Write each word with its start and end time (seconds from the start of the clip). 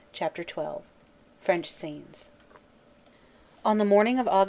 CHAPTER 0.13 0.41
XII 0.41 0.81
FRENCH 1.41 1.71
SCENES 1.71 2.29
ON 3.63 3.77
the 3.77 3.85
morning 3.85 4.17
of 4.17 4.25
Aug. 4.25 4.39